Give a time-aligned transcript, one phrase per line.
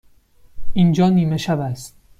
[0.73, 1.95] اینجا نیمه شب است.